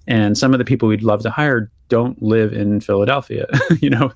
[0.07, 3.47] And some of the people we'd love to hire don't live in Philadelphia,
[3.81, 4.11] you know,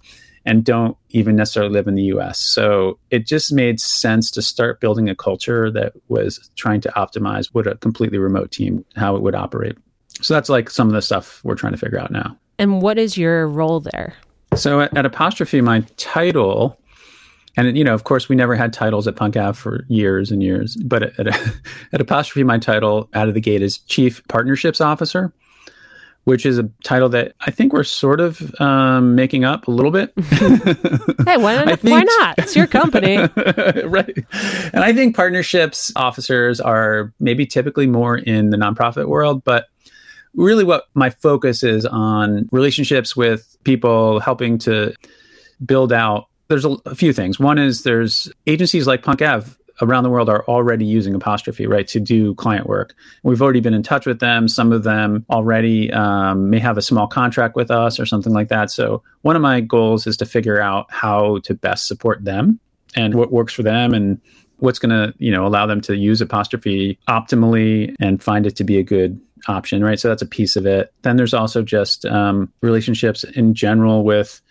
[0.45, 2.39] and don't even necessarily live in the US.
[2.39, 7.47] So it just made sense to start building a culture that was trying to optimize
[7.54, 9.77] what a completely remote team, how it would operate.
[10.21, 12.38] So that's like some of the stuff we're trying to figure out now.
[12.58, 14.15] And what is your role there?
[14.56, 16.77] So at, at Apostrophe, my title,
[17.58, 20.75] and you know, of course, we never had titles at PunkAv for years and years.
[20.77, 21.51] But at, at,
[21.93, 25.34] at Apostrophe, my title out of the gate is Chief Partnerships Officer
[26.25, 29.91] which is a title that I think we're sort of um, making up a little
[29.91, 30.13] bit.
[31.25, 31.79] hey, why not?
[31.79, 32.39] Think, why not?
[32.39, 33.17] It's your company.
[33.86, 34.17] right.
[34.73, 39.67] And I think partnerships officers are maybe typically more in the nonprofit world, but
[40.36, 44.93] really what my focus is on relationships with people helping to
[45.65, 47.39] build out there's a, a, few things.
[47.39, 49.49] One is there's agencies like Punk Ave
[49.81, 52.93] around the world are already using apostrophe right to do client work.
[53.23, 54.47] We've already been in touch with them.
[54.47, 58.49] Some of them already um, may have a small contract with us or something like
[58.49, 58.71] that.
[58.71, 62.59] So one of my goals is to figure out how to best support them
[62.95, 64.19] and what works for them and
[64.57, 68.63] what's going to you know allow them to use apostrophe optimally and find it to
[68.63, 69.99] be a good option right?
[69.99, 70.93] So that's a piece of it.
[71.01, 74.41] Then there's also just um, relationships in general with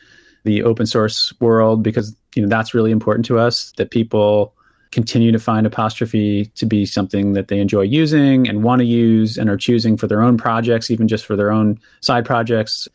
[0.45, 4.55] the open source world because you know that's really important to us that people
[4.91, 9.39] continue to find apostrophe to be something that they enjoy using and want to use
[9.39, 12.89] and are choosing for their own projects, even just for their own side projects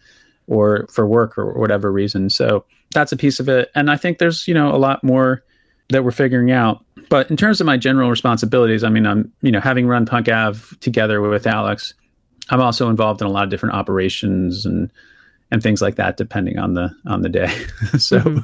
[0.48, 2.30] or for work or whatever reason.
[2.30, 3.72] So that's a piece of it.
[3.76, 5.44] And I think there's, you know, a lot more
[5.90, 6.84] that we're figuring out.
[7.10, 10.28] But in terms of my general responsibilities, I mean, I'm, you know, having run Punk
[10.28, 11.94] Ave together with Alex,
[12.50, 14.92] I'm also involved in a lot of different operations and
[15.52, 17.48] and things like that, depending on the on the day.
[17.98, 18.40] so mm-hmm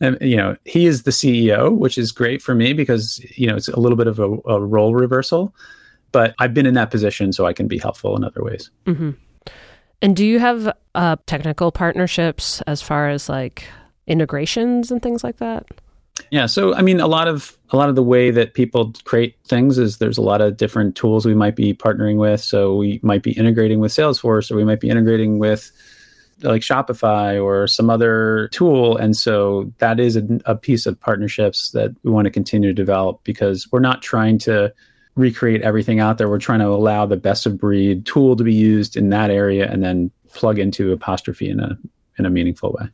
[0.00, 3.56] and you know he is the ceo which is great for me because you know
[3.56, 5.54] it's a little bit of a, a role reversal
[6.12, 8.70] but i've been in that position so i can be helpful in other ways.
[8.86, 9.10] Mm-hmm.
[10.02, 13.64] and do you have uh, technical partnerships as far as like
[14.06, 15.66] integrations and things like that?
[16.30, 19.36] Yeah so i mean a lot of a lot of the way that people create
[19.44, 22.40] things is there's a lot of different tools we might be partnering with.
[22.40, 25.70] So we might be integrating with salesforce or we might be integrating with
[26.42, 28.96] like Shopify or some other tool.
[28.96, 32.74] And so that is a, a, piece of partnerships that we want to continue to
[32.74, 34.72] develop because we're not trying to
[35.16, 36.28] recreate everything out there.
[36.28, 39.70] We're trying to allow the best of breed tool to be used in that area
[39.70, 41.78] and then plug into apostrophe in a
[42.18, 42.88] in a meaningful way.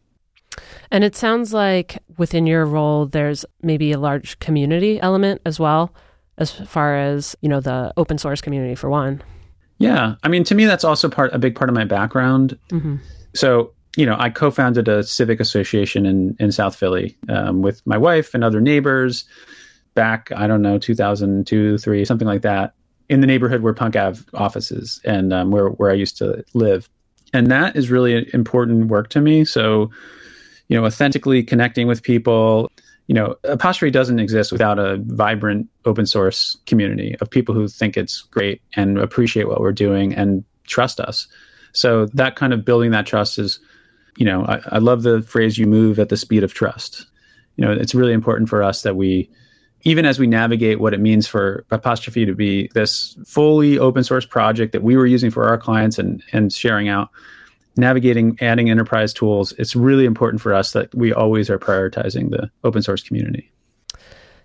[0.90, 5.94] And it sounds like within your role there's maybe a large community element as well
[6.38, 9.22] as far as, you know, the open source community for one.
[9.78, 12.59] Yeah, I mean, to me, that's also part a big part of my background.
[12.70, 12.96] Mm-hmm.
[13.37, 17.99] So, you know, I co-founded a civic association in in South Philly um, with my
[17.99, 19.25] wife and other neighbors
[19.94, 22.75] back, I don't know, 2002, three, something like that,
[23.09, 26.88] in the neighborhood where Punk Ave offices and um, where where I used to live,
[27.33, 29.44] and that is really important work to me.
[29.44, 29.90] So,
[30.68, 32.70] you know, authentically connecting with people.
[33.09, 37.96] You know, Apostrophe doesn't exist without a vibrant open source community of people who think
[37.96, 41.29] it's great and appreciate what we're doing and trust us.
[41.76, 43.60] So that kind of building that trust is,
[44.16, 47.06] you know, I, I love the phrase "you move at the speed of trust."
[47.56, 49.30] You know, it's really important for us that we
[49.82, 54.26] even as we navigate what it means for apostrophe to be this fully open source
[54.26, 57.10] project that we were using for our clients and and sharing out
[57.76, 62.50] navigating adding enterprise tools it's really important for us that we always are prioritizing the
[62.64, 63.50] open source community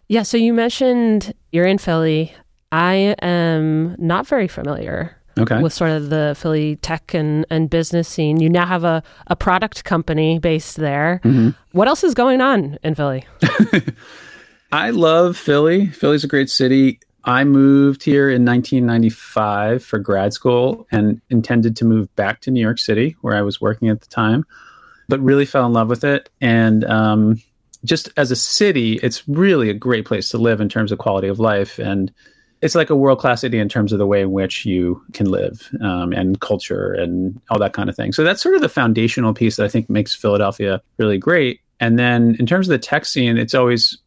[0.09, 2.33] yeah so you mentioned you're in philly
[2.71, 5.61] i am not very familiar okay.
[5.61, 8.39] with sort of the Philly tech and, and business scene.
[8.39, 11.21] You now have a, a product company based there.
[11.23, 11.49] Mm-hmm.
[11.71, 13.25] What else is going on in Philly?
[14.71, 15.87] I love Philly.
[15.87, 16.99] Philly's a great city.
[17.23, 22.61] I moved here in 1995 for grad school and intended to move back to New
[22.61, 24.45] York City, where I was working at the time,
[25.07, 26.29] but really fell in love with it.
[26.39, 27.41] And um,
[27.85, 31.27] just as a city, it's really a great place to live in terms of quality
[31.27, 31.77] of life.
[31.77, 32.11] And
[32.61, 35.29] it's like a world class city in terms of the way in which you can
[35.29, 38.11] live um, and culture and all that kind of thing.
[38.11, 41.61] So that's sort of the foundational piece that I think makes Philadelphia really great.
[41.79, 43.97] And then in terms of the tech scene, it's always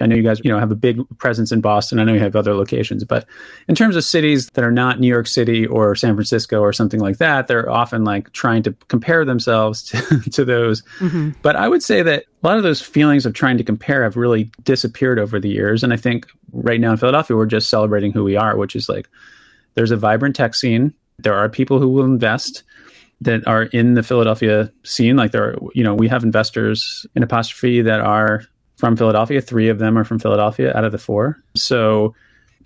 [0.00, 1.98] I know you guys, you know, have a big presence in Boston.
[1.98, 3.26] I know you have other locations, but
[3.68, 7.00] in terms of cities that are not New York City or San Francisco or something
[7.00, 10.82] like that, they're often like trying to compare themselves to, to those.
[10.98, 11.30] Mm-hmm.
[11.42, 14.16] But I would say that a lot of those feelings of trying to compare have
[14.16, 15.84] really disappeared over the years.
[15.84, 18.88] And I think right now in Philadelphia, we're just celebrating who we are, which is
[18.88, 19.08] like
[19.74, 20.92] there's a vibrant tech scene.
[21.18, 22.64] There are people who will invest
[23.20, 25.16] that are in the Philadelphia scene.
[25.16, 28.42] Like there are, you know, we have investors in Apostrophe that are
[28.76, 29.40] from Philadelphia.
[29.40, 31.38] Three of them are from Philadelphia out of the four.
[31.54, 32.14] So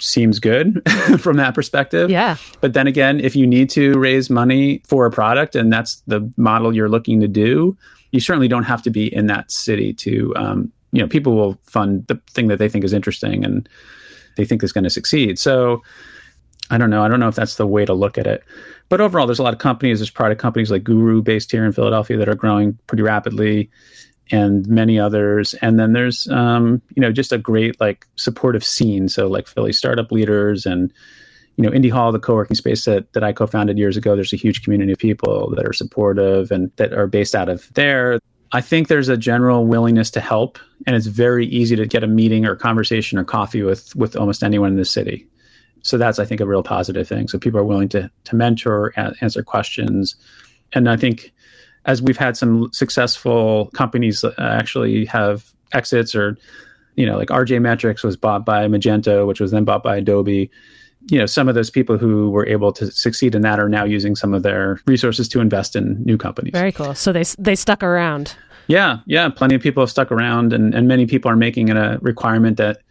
[0.01, 0.83] seems good
[1.21, 2.11] from that perspective.
[2.11, 2.37] Yeah.
[2.61, 6.31] But then again, if you need to raise money for a product and that's the
[6.37, 7.77] model you're looking to do,
[8.13, 11.59] you certainly don't have to be in that city to, um, you know, people will
[11.65, 13.69] fund the thing that they think is interesting and
[14.37, 15.39] they think is going to succeed.
[15.39, 15.83] So
[16.71, 17.03] I don't know.
[17.03, 18.45] I don't know if that's the way to look at it.
[18.89, 19.99] But overall, there's a lot of companies.
[19.99, 23.71] There's product companies like Guru based here in Philadelphia that are growing pretty rapidly
[24.31, 25.55] and many others.
[25.55, 29.09] And then there's, um, you know, just a great like supportive scene.
[29.09, 30.93] So like Philly startup leaders and,
[31.57, 34.37] you know, Indy Hall, the co-working space that, that I co-founded years ago, there's a
[34.37, 38.21] huge community of people that are supportive and that are based out of there.
[38.53, 42.07] I think there's a general willingness to help, and it's very easy to get a
[42.07, 45.27] meeting or conversation or coffee with with almost anyone in the city.
[45.83, 47.29] So that's I think a real positive thing.
[47.29, 50.17] So people are willing to to mentor, a- answer questions,
[50.73, 51.33] and I think
[51.89, 56.37] as we've had some successful companies uh, actually have exits or
[56.95, 60.51] you know like RJ Metrics was bought by Magento, which was then bought by Adobe.
[61.11, 63.85] You know, some of those people who were able to succeed in that are now
[63.85, 66.53] using some of their resources to invest in new companies.
[66.53, 66.95] Very cool.
[66.95, 68.37] So they they stuck around.
[68.67, 69.31] Yeah, yeah.
[69.31, 72.59] Plenty of people have stuck around, and, and many people are making it a requirement
[72.59, 72.83] that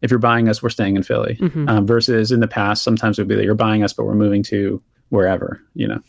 [0.00, 1.36] if you're buying us, we're staying in Philly.
[1.38, 1.68] Mhm.
[1.68, 4.14] Um, versus in the past, sometimes it would be that you're buying us, but we're
[4.14, 5.60] moving to wherever.
[5.74, 6.00] You know,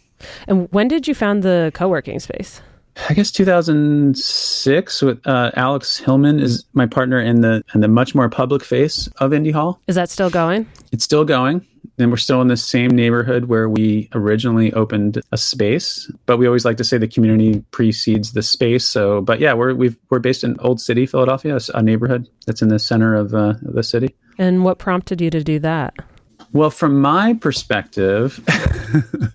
[0.47, 2.61] And when did you found the co-working space?
[3.09, 8.15] I guess 2006 with uh, Alex Hillman is my partner in the in the much
[8.15, 9.79] more public face of Indy Hall.
[9.87, 10.67] Is that still going?
[10.91, 11.65] It's still going.
[11.99, 16.45] And we're still in the same neighborhood where we originally opened a space, but we
[16.45, 18.85] always like to say the community precedes the space.
[18.85, 22.67] So, but yeah, we're we've, we're based in Old City, Philadelphia, a neighborhood that's in
[22.67, 24.15] the center of, uh, of the city.
[24.37, 25.95] And what prompted you to do that?
[26.53, 28.39] Well, from my perspective,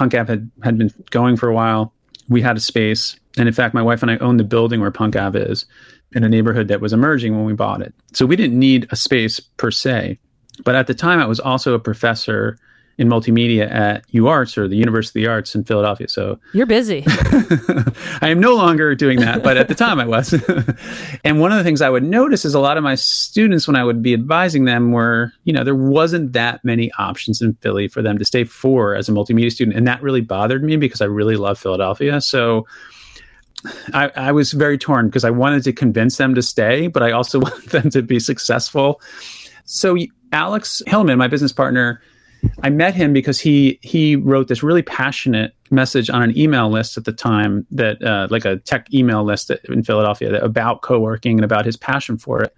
[0.00, 1.92] Punk Ave had, had been going for a while.
[2.30, 3.20] We had a space.
[3.36, 5.66] And in fact, my wife and I owned the building where Punk Ave is
[6.12, 7.92] in a neighborhood that was emerging when we bought it.
[8.14, 10.18] So we didn't need a space per se.
[10.64, 12.56] But at the time, I was also a professor
[12.98, 16.06] in multimedia at UArts or the University of the Arts in Philadelphia.
[16.08, 17.02] So You're busy.
[18.20, 20.32] I am no longer doing that, but at the time I was.
[21.24, 23.76] and one of the things I would notice is a lot of my students, when
[23.76, 27.88] I would be advising them, were, you know, there wasn't that many options in Philly
[27.88, 29.76] for them to stay for as a multimedia student.
[29.76, 32.20] And that really bothered me because I really love Philadelphia.
[32.20, 32.66] So
[33.92, 37.12] I, I was very torn because I wanted to convince them to stay, but I
[37.12, 39.00] also want them to be successful.
[39.64, 39.96] So
[40.32, 42.00] Alex Hillman, my business partner,
[42.62, 46.96] I met him because he he wrote this really passionate message on an email list
[46.96, 51.44] at the time that uh, like a tech email list in Philadelphia about co-working and
[51.44, 52.54] about his passion for it.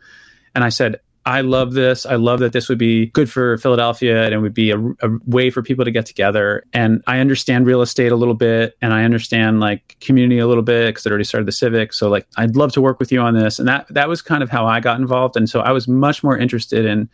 [0.54, 2.04] And I said, I love this.
[2.04, 5.18] I love that this would be good for Philadelphia and it would be a, a
[5.24, 6.64] way for people to get together.
[6.72, 10.64] And I understand real estate a little bit and I understand like community a little
[10.64, 11.92] bit because I already started the Civic.
[11.92, 13.60] So like I'd love to work with you on this.
[13.60, 15.36] And that that was kind of how I got involved.
[15.36, 17.08] And so I was much more interested in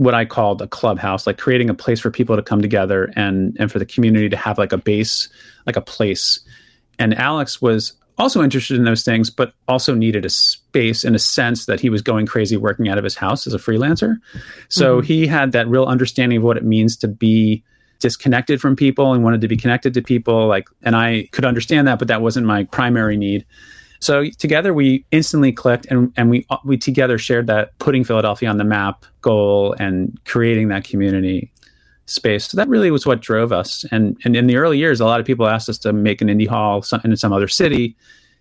[0.00, 3.54] what I called a clubhouse, like creating a place for people to come together and
[3.60, 5.28] and for the community to have like a base,
[5.66, 6.40] like a place.
[6.98, 11.18] And Alex was also interested in those things, but also needed a space in a
[11.18, 14.16] sense that he was going crazy working out of his house as a freelancer.
[14.70, 15.06] So mm-hmm.
[15.06, 17.62] he had that real understanding of what it means to be
[17.98, 20.46] disconnected from people and wanted to be connected to people.
[20.46, 23.44] Like, and I could understand that, but that wasn't my primary need.
[24.00, 28.56] So together we instantly clicked and, and we we together shared that putting Philadelphia on
[28.56, 31.52] the map goal and creating that community
[32.06, 32.48] space.
[32.48, 33.84] So that really was what drove us.
[33.90, 36.28] And and in the early years, a lot of people asked us to make an
[36.28, 37.96] Indy Hall in some other city.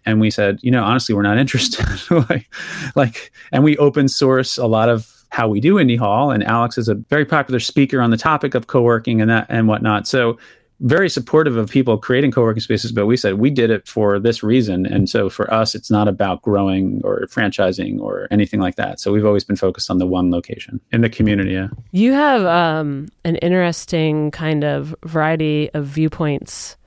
[0.06, 1.86] And we said, you know, honestly, we're not interested.
[2.30, 2.50] like,
[2.96, 6.32] like, and we open source a lot of how we do Indy Hall.
[6.32, 9.68] And Alex is a very popular speaker on the topic of co-working and that and
[9.68, 10.08] whatnot.
[10.08, 10.38] So
[10.82, 14.42] very supportive of people creating co-working spaces but we said we did it for this
[14.42, 19.00] reason and so for us it's not about growing or franchising or anything like that
[19.00, 22.46] so we've always been focused on the one location in the community yeah you have
[22.46, 26.78] um, an interesting kind of variety of viewpoints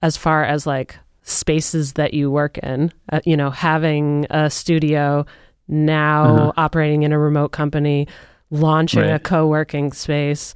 [0.00, 5.26] as far as like spaces that you work in uh, you know having a studio
[5.68, 6.52] now uh-huh.
[6.56, 8.08] operating in a remote company
[8.50, 9.14] launching right.
[9.14, 10.54] a co-working space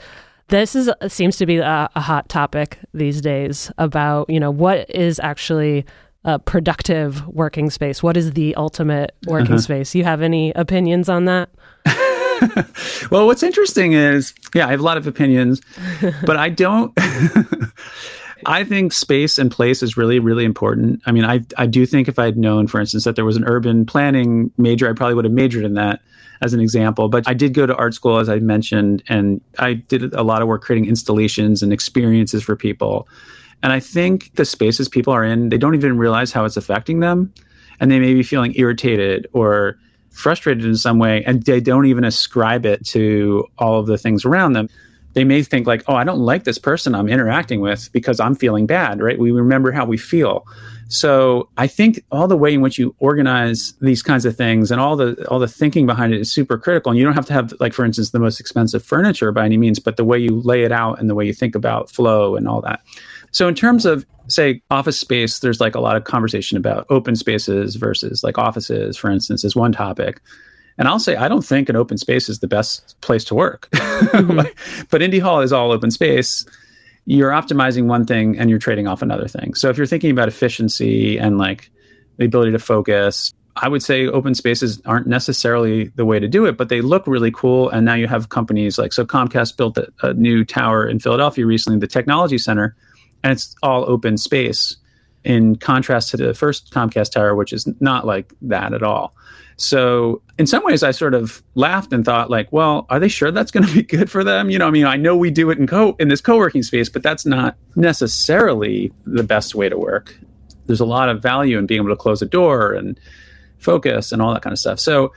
[0.49, 4.89] this is seems to be a, a, hot topic these days about you know what
[4.91, 5.85] is actually
[6.25, 8.03] a productive working space?
[8.03, 9.63] What is the ultimate working uh-huh.
[9.63, 9.95] space?
[9.95, 11.49] You have any opinions on that?
[13.11, 15.63] Well what's interesting is yeah i have a lot of opinions
[16.27, 16.93] but i don't
[18.45, 21.01] I think space and place is really, really important.
[21.07, 23.37] I mean, I, I do think if I had known, for instance, that there was
[23.37, 26.01] an urban planning major, I probably would have majored in that
[26.43, 27.09] as an example.
[27.09, 30.43] But I did go to art school, as I mentioned, and I did a lot
[30.43, 33.09] of work creating installations and experiences for people.
[33.63, 37.01] And I think the spaces people are in, they don't even realize how it's affecting
[37.01, 37.33] them.
[37.81, 39.79] And they may be feeling irritated or
[40.11, 44.25] frustrated in some way, and they don't even ascribe it to all of the things
[44.25, 44.69] around them
[45.17, 48.35] they may think like, oh, I don't like this person I'm interacting with because I'm
[48.35, 49.19] feeling bad, right?
[49.19, 50.47] We remember how we feel.
[50.89, 54.79] So I think all the way in which you organize these kinds of things and
[54.79, 56.91] all the all the thinking behind it is super critical.
[56.91, 59.57] And you don't have to have like, for instance, the most expensive furniture by any
[59.57, 62.37] means, but the way you lay it out and the way you think about flow
[62.37, 62.83] and all that.
[63.31, 67.17] So in terms of say office space, there's like a lot of conversation about open
[67.17, 70.21] spaces versus like offices, for instance, is one topic.
[70.79, 73.69] And I'll say, I don't think an open space is the best place to work.
[73.97, 74.85] Mm-hmm.
[74.91, 76.45] but Indy Hall is all open space.
[77.07, 79.55] You're optimizing one thing and you're trading off another thing.
[79.55, 81.71] So if you're thinking about efficiency and like
[82.19, 86.45] the ability to focus, I would say open spaces aren't necessarily the way to do
[86.45, 87.71] it, but they look really cool.
[87.71, 91.47] And now you have companies like, so Comcast built a, a new tower in Philadelphia
[91.47, 92.77] recently, the Technology Center,
[93.25, 94.77] and it's all open space
[95.27, 99.13] in contrast to the first Comcast tower, which is not like that at all.
[99.57, 103.33] So in some ways, I sort of laughed and thought, like, well, are they sure
[103.33, 104.51] that's going to be good for them?
[104.51, 106.89] You know, I mean, I know we do it in co in this co-working space,
[106.89, 110.17] but that's not necessarily the best way to work.
[110.67, 112.99] There's a lot of value in being able to close a door and
[113.59, 114.79] focus and all that kind of stuff.
[114.79, 115.13] So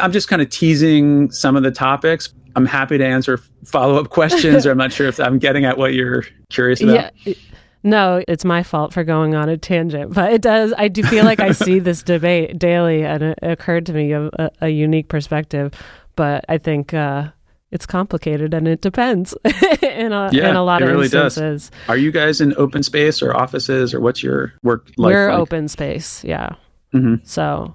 [0.00, 2.32] I'm just kind of teasing some of the topics.
[2.54, 5.76] I'm happy to answer follow up questions, or I'm not sure if I'm getting at
[5.76, 7.12] what you're curious about.
[7.24, 7.34] Yeah.
[7.82, 10.74] No, it's my fault for going on a tangent, but it does.
[10.76, 14.26] I do feel like I see this debate daily, and it occurred to me a,
[14.26, 15.72] a, a unique perspective.
[16.14, 17.30] But I think uh,
[17.70, 19.34] it's complicated, and it depends
[19.82, 21.70] in a yeah, in a lot of really instances.
[21.70, 21.88] Does.
[21.88, 25.14] Are you guys in open space or offices, or what's your work life?
[25.14, 25.38] We're like?
[25.38, 26.50] open space, yeah.
[26.92, 27.24] Mm-hmm.
[27.24, 27.74] So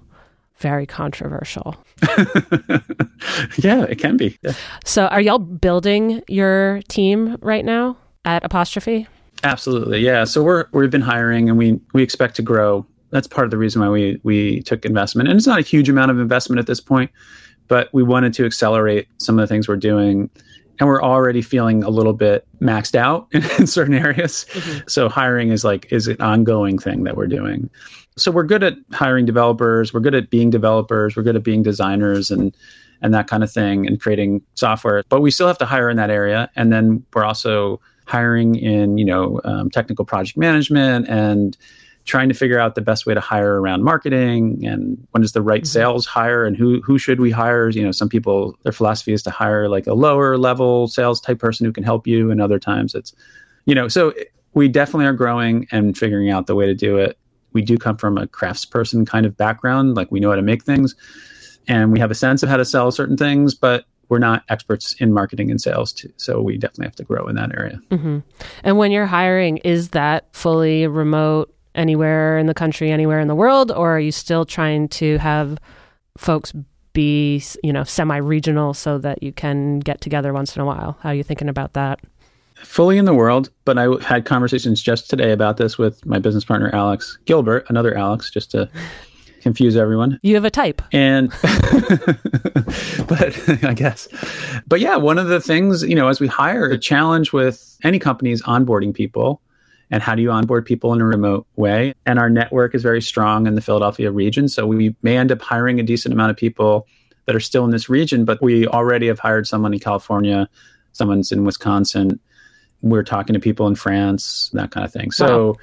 [0.58, 1.76] very controversial.
[3.58, 4.38] yeah, it can be.
[4.42, 4.54] Yeah.
[4.84, 9.08] So, are y'all building your team right now at Apostrophe?
[9.44, 10.24] Absolutely, yeah.
[10.24, 12.86] So we're we've been hiring, and we we expect to grow.
[13.12, 15.90] That's part of the reason why we we took investment, and it's not a huge
[15.90, 17.12] amount of investment at this point,
[17.68, 20.30] but we wanted to accelerate some of the things we're doing,
[20.80, 24.46] and we're already feeling a little bit maxed out in, in certain areas.
[24.52, 24.88] Mm-hmm.
[24.88, 27.70] So hiring is like is an ongoing thing that we're doing.
[28.18, 29.94] So we're good at hiring developers.
[29.94, 31.16] We're good at being developers.
[31.16, 32.56] We're good at being designers and
[33.02, 35.04] and that kind of thing and creating software.
[35.10, 38.98] But we still have to hire in that area, and then we're also hiring in
[38.98, 41.58] you know um, technical project management and
[42.06, 45.42] trying to figure out the best way to hire around marketing and when is the
[45.42, 45.68] right mm-hmm.
[45.68, 49.24] sales hire and who who should we hire you know some people their philosophy is
[49.24, 52.60] to hire like a lower level sales type person who can help you and other
[52.60, 53.14] times it's
[53.66, 54.14] you know so
[54.54, 57.18] we definitely are growing and figuring out the way to do it
[57.54, 60.64] we do come from a craftsperson kind of background like we know how to make
[60.64, 60.96] things
[61.68, 64.96] and we have a sense of how to sell certain things but we're not experts
[65.00, 67.80] in marketing and sales too, so we definitely have to grow in that area.
[67.90, 68.20] Mm-hmm.
[68.64, 73.36] and when you're hiring is that fully remote anywhere in the country anywhere in the
[73.36, 75.58] world or are you still trying to have
[76.18, 76.54] folks
[76.94, 80.98] be you know semi-regional so that you can get together once in a while?
[81.02, 82.00] How are you thinking about that?
[82.56, 86.46] Fully in the world but i had conversations just today about this with my business
[86.46, 88.70] partner alex gilbert another alex just to
[89.46, 90.20] confuse everyone.
[90.24, 90.82] You have a type.
[90.92, 91.30] And,
[93.08, 94.08] but I guess,
[94.66, 98.00] but yeah, one of the things, you know, as we hire, the challenge with any
[98.00, 99.44] company is onboarding people.
[99.92, 101.94] And how do you onboard people in a remote way?
[102.08, 104.48] And our network is very strong in the Philadelphia region.
[104.48, 106.88] So we may end up hiring a decent amount of people
[107.26, 110.50] that are still in this region, but we already have hired someone in California,
[110.94, 112.20] someone's in Wisconsin.
[112.82, 115.12] We're talking to people in France, that kind of thing.
[115.12, 115.56] So wow.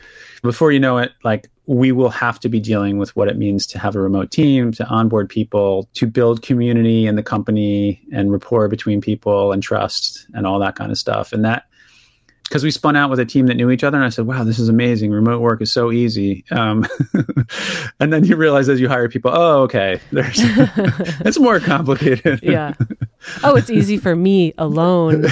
[0.43, 3.66] before you know it, like we will have to be dealing with what it means
[3.66, 8.30] to have a remote team, to onboard people, to build community in the company and
[8.30, 11.32] rapport between people and trust and all that kind of stuff.
[11.32, 11.64] And that,
[12.44, 14.44] because we spun out with a team that knew each other, and I said, "Wow,
[14.44, 15.12] this is amazing!
[15.12, 16.86] Remote work is so easy." Um,
[18.00, 20.36] and then you realize as you hire people, oh, okay, there's
[21.24, 22.40] it's more complicated.
[22.42, 22.74] yeah.
[23.42, 25.22] Oh, it's easy for me alone.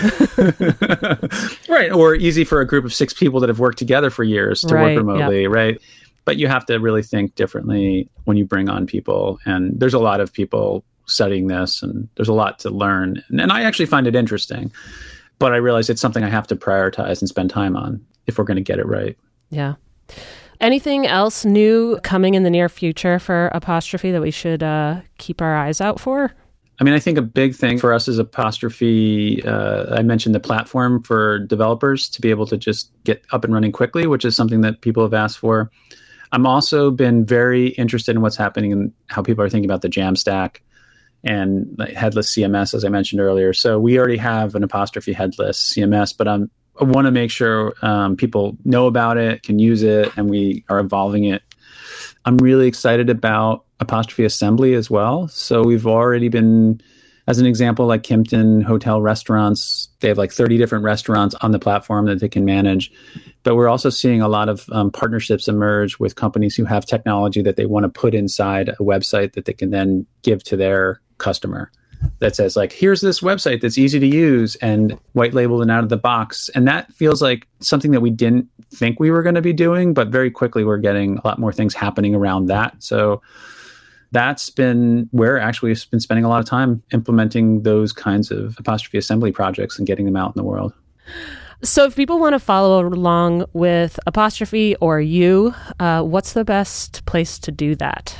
[1.68, 4.62] right, or easy for a group of six people that have worked together for years
[4.62, 5.50] to right, work remotely, yep.
[5.50, 5.80] right?
[6.24, 9.38] But you have to really think differently when you bring on people.
[9.44, 13.22] And there's a lot of people studying this, and there's a lot to learn.
[13.28, 14.72] And, and I actually find it interesting,
[15.38, 18.44] but I realize it's something I have to prioritize and spend time on if we're
[18.44, 19.18] going to get it right.
[19.50, 19.74] Yeah.
[20.60, 25.40] Anything else new coming in the near future for Apostrophe that we should uh, keep
[25.40, 26.32] our eyes out for?
[26.78, 29.42] I mean, I think a big thing for us is Apostrophe.
[29.44, 33.52] Uh, I mentioned the platform for developers to be able to just get up and
[33.52, 35.70] running quickly, which is something that people have asked for.
[36.32, 39.88] I'm also been very interested in what's happening and how people are thinking about the
[39.88, 40.58] Jamstack
[41.24, 43.52] and headless CMS, as I mentioned earlier.
[43.52, 46.50] So we already have an apostrophe headless CMS, but I'm,
[46.80, 50.64] I want to make sure um, people know about it, can use it, and we
[50.68, 51.42] are evolving it.
[52.24, 55.28] I'm really excited about apostrophe assembly as well.
[55.28, 56.80] So we've already been
[57.26, 61.58] as an example, like Kimpton Hotel restaurants, they have like 30 different restaurants on the
[61.58, 62.90] platform that they can manage.
[63.42, 67.42] But we're also seeing a lot of um, partnerships emerge with companies who have technology
[67.42, 71.00] that they want to put inside a website that they can then give to their
[71.18, 71.70] customer
[72.20, 75.82] that says like here's this website that's easy to use and white labeled and out
[75.82, 79.34] of the box and that feels like something that we didn't think we were going
[79.34, 82.74] to be doing but very quickly we're getting a lot more things happening around that
[82.78, 83.20] so
[84.12, 88.56] that's been where actually we've been spending a lot of time implementing those kinds of
[88.58, 90.72] apostrophe assembly projects and getting them out in the world.
[91.62, 97.04] So, if people want to follow along with apostrophe or you, uh, what's the best
[97.04, 98.16] place to do that?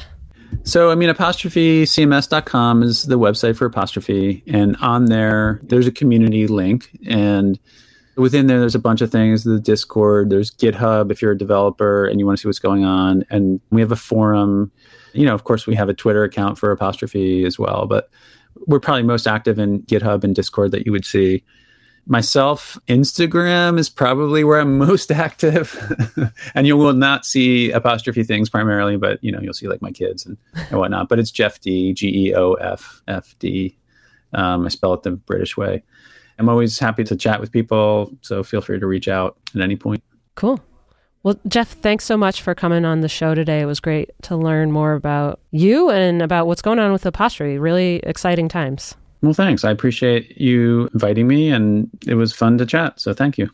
[0.63, 4.43] So, I mean, apostrophecms.com is the website for apostrophe.
[4.47, 6.91] And on there, there's a community link.
[7.07, 7.59] And
[8.17, 12.07] within there, there's a bunch of things the Discord, there's GitHub if you're a developer
[12.07, 13.25] and you want to see what's going on.
[13.31, 14.71] And we have a forum.
[15.13, 17.87] You know, of course, we have a Twitter account for apostrophe as well.
[17.87, 18.11] But
[18.67, 21.43] we're probably most active in GitHub and Discord that you would see.
[22.07, 25.79] Myself instagram is probably where i'm most active.
[26.55, 29.93] And you will not see apostrophe things primarily but you know you'll see like my
[29.93, 30.37] kids and,
[30.71, 33.77] and whatnot but it's geoff d g-e-o-f f-d
[34.33, 35.83] um, i spell it the british way.
[36.39, 39.77] I'm always happy to chat with people so feel free to reach out at any
[39.77, 40.03] point.
[40.35, 40.59] Cool
[41.23, 43.61] well, Geoff, thanks so much for coming on the show today.
[43.61, 47.59] It was great to learn more about you and about what's going on with Apostrophe.
[47.59, 48.95] Really exciting times.
[49.23, 49.65] Well, thanks.
[49.65, 52.99] I appreciate you inviting me, and it was fun to chat.
[53.01, 53.51] So thank you.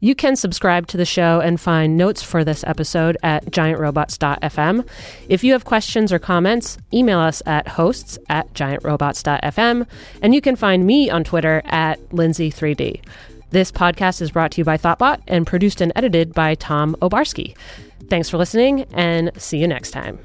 [0.00, 4.88] You can subscribe to the show and find notes for this episode at giantrobots.fm.
[5.28, 9.86] If you have questions or comments, email us at hosts at giantrobots.fm,
[10.22, 13.02] and you can find me on Twitter at Lindsay3D.
[13.50, 17.56] This podcast is brought to you by Thoughtbot and produced and edited by Tom Obarski.
[18.10, 20.18] Thanks for listening, and see you next time.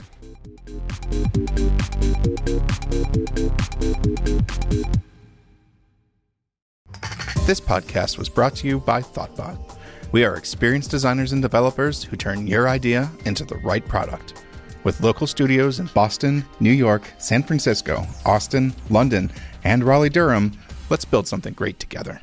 [7.45, 9.77] This podcast was brought to you by Thoughtbot.
[10.11, 14.43] We are experienced designers and developers who turn your idea into the right product.
[14.83, 19.31] With local studios in Boston, New York, San Francisco, Austin, London,
[19.63, 20.51] and Raleigh Durham,
[20.89, 22.19] let's build something great together.